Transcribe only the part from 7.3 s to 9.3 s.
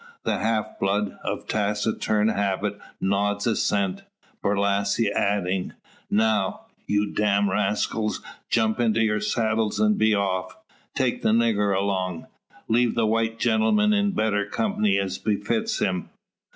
rascals! jump into your